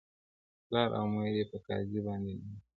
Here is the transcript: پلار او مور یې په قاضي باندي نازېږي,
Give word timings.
پلار 0.67 0.89
او 0.97 1.05
مور 1.13 1.27
یې 1.37 1.43
په 1.51 1.57
قاضي 1.65 1.99
باندي 2.05 2.33
نازېږي, 2.35 2.55